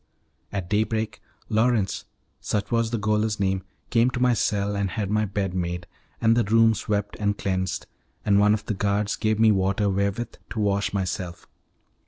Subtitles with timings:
[0.51, 2.05] At day break, Lawrence
[2.39, 3.61] (such was the gaoler's name)
[3.91, 5.85] came to my cell and had my bed made,
[6.19, 7.85] and the room swept and cleansed,
[8.25, 11.45] and one of the guards gave me water wherewith to wash myself.